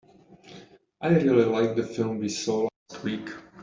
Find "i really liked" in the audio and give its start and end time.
0.99-1.75